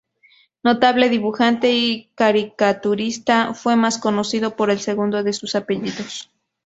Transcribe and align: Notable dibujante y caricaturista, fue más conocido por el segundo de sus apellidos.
Notable 0.63 1.09
dibujante 1.09 1.69
y 1.73 2.09
caricaturista, 2.15 3.53
fue 3.53 3.75
más 3.75 3.99
conocido 3.99 4.55
por 4.55 4.71
el 4.71 4.79
segundo 4.79 5.21
de 5.21 5.31
sus 5.31 5.53
apellidos. 5.53 6.31